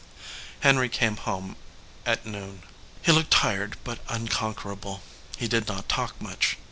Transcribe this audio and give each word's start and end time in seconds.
Henry 0.61 0.89
came 0.89 1.15
home 1.17 1.57
at 2.07 2.25
noon. 2.25 2.63
He 3.03 3.11
looked 3.11 3.29
tired 3.29 3.77
but 3.83 3.99
unconquerable. 4.09 5.03
He 5.37 5.47
did 5.47 5.67
not 5.67 5.87
talk 5.87 6.19
much. 6.19 6.57